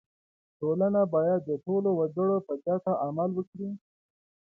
•ټولنه 0.59 1.01
باید 1.15 1.39
د 1.43 1.51
ټولو 1.65 1.89
وګړو 1.99 2.37
په 2.47 2.53
ګټه 2.65 2.93
عمل 3.05 3.29
وکړي. 3.35 3.69